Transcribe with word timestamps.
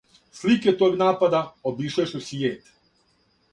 Слике 0.37 0.73
тог 0.79 0.97
напада 1.01 1.43
обишле 1.73 2.07
су 2.15 2.25
свијет. 2.31 2.75